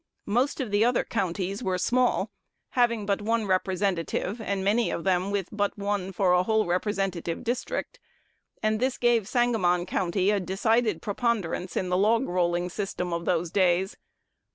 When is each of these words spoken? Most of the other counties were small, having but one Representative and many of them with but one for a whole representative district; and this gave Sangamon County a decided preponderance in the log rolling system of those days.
Most 0.25 0.59
of 0.59 0.71
the 0.71 0.83
other 0.83 1.03
counties 1.03 1.61
were 1.61 1.77
small, 1.77 2.31
having 2.71 3.05
but 3.05 3.21
one 3.21 3.45
Representative 3.45 4.41
and 4.41 4.63
many 4.63 4.89
of 4.89 5.03
them 5.03 5.29
with 5.29 5.47
but 5.51 5.77
one 5.77 6.11
for 6.11 6.31
a 6.33 6.41
whole 6.41 6.65
representative 6.65 7.43
district; 7.43 7.99
and 8.63 8.79
this 8.79 8.97
gave 8.97 9.27
Sangamon 9.27 9.85
County 9.85 10.31
a 10.31 10.39
decided 10.39 11.03
preponderance 11.03 11.77
in 11.77 11.89
the 11.89 11.97
log 11.97 12.27
rolling 12.27 12.67
system 12.71 13.13
of 13.13 13.25
those 13.25 13.51
days. 13.51 13.95